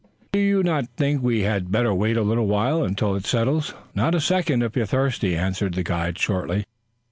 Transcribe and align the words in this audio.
"Do 0.31 0.39
you 0.39 0.63
not 0.63 0.87
think 0.97 1.21
we 1.21 1.41
had 1.43 1.69
better 1.71 1.93
wait 1.93 2.17
a 2.17 2.23
little 2.23 2.47
while 2.47 2.83
until 2.83 3.15
it 3.15 3.23
settles?" 3.27 3.75
"Not 3.93 4.15
a 4.15 4.19
second, 4.19 4.63
if 4.63 4.75
you're 4.75 4.87
thirsty," 4.87 5.35
answered 5.35 5.75
the 5.75 5.83
guide 5.83 6.17
shortly. 6.17 6.65